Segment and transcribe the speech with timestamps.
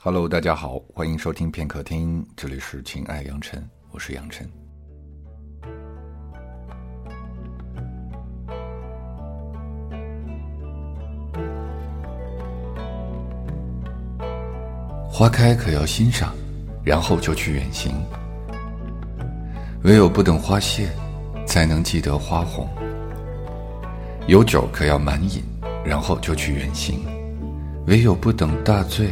[0.00, 4.48] Hello，大家好，欢迎收听片刻听，这里是情爱杨晨，我是杨晨。
[15.10, 16.32] 花开可要欣赏，
[16.84, 17.92] 然后就去远行。
[19.82, 20.88] 唯有不等花谢，
[21.44, 22.68] 才能记得花红。
[24.28, 25.42] 有酒可要满饮，
[25.84, 27.00] 然后就去远行。
[27.88, 29.10] 唯有不等大醉。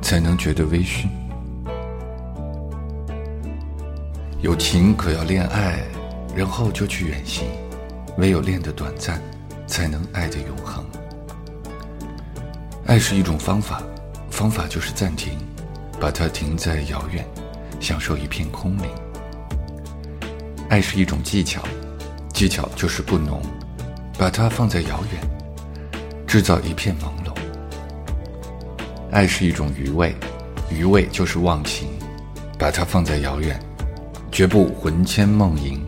[0.00, 1.08] 才能觉得微醺。
[4.40, 5.80] 有情可要恋爱，
[6.34, 7.46] 然后就去远行。
[8.18, 9.22] 唯有恋得短暂，
[9.66, 10.84] 才能爱得永恒。
[12.86, 13.82] 爱是一种方法，
[14.30, 15.38] 方法就是暂停，
[16.00, 17.24] 把它停在遥远，
[17.78, 18.84] 享受一片空灵。
[20.68, 21.62] 爱是一种技巧，
[22.32, 23.40] 技巧就是不浓，
[24.18, 25.22] 把它放在遥远，
[26.26, 27.19] 制造一片朦。
[29.12, 30.14] 爱是一种余味，
[30.70, 31.88] 余味就是忘情，
[32.56, 33.58] 把它放在遥远，
[34.30, 35.84] 绝不魂牵梦萦。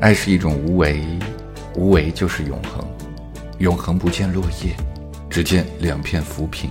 [0.00, 1.04] 爱是一种无为，
[1.74, 2.82] 无为就是永恒，
[3.58, 4.74] 永恒不见落叶，
[5.28, 6.70] 只见两片浮萍。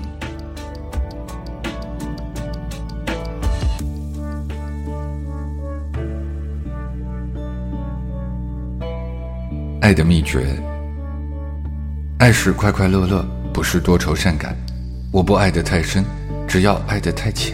[9.80, 10.60] 爱的秘诀，
[12.18, 14.56] 爱是快快乐乐，不是多愁善感。
[15.14, 16.06] 我不爱得太深，
[16.48, 17.54] 只要爱得太浅。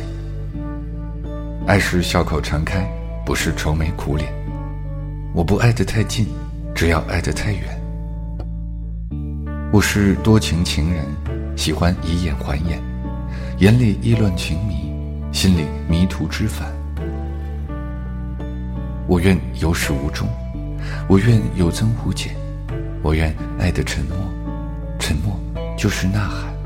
[1.66, 2.88] 爱是笑口常开，
[3.26, 4.32] 不是愁眉苦脸。
[5.34, 6.28] 我不爱得太近，
[6.76, 7.62] 只要爱得太远。
[9.72, 11.04] 我是多情情人，
[11.56, 12.80] 喜欢以眼还眼，
[13.58, 14.94] 眼里意乱情迷，
[15.34, 16.72] 心里迷途知返。
[19.08, 20.28] 我愿有始无终，
[21.10, 22.36] 我愿有增无减，
[23.02, 24.16] 我愿爱的沉默，
[25.00, 25.36] 沉默
[25.76, 26.57] 就是呐喊。